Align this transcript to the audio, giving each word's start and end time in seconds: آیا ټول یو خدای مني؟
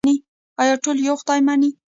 آیا 0.61 0.75
ټول 0.83 0.97
یو 1.07 1.15
خدای 1.21 1.39
مني؟ 1.47 1.69